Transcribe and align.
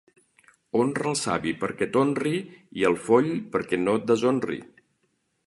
Honra 0.79 1.05
el 1.11 1.17
savi 1.19 1.53
perquè 1.63 1.89
t'honri 1.97 2.33
i 2.81 2.87
el 2.91 2.99
foll 3.09 3.31
perquè 3.57 3.81
no 3.85 3.95
et 4.01 4.11
deshonri. 4.15 4.61